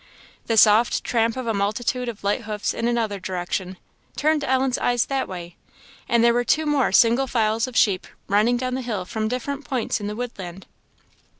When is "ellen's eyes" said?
4.43-5.05